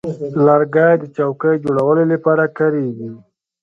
لرګی 0.45 0.93
د 0.99 1.03
چوکۍ 1.15 1.55
جوړولو 1.63 2.03
لپاره 2.13 2.43
کارېږي. 2.57 3.09